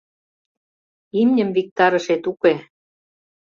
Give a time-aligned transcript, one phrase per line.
[1.21, 2.53] Имньым виктарышет уке.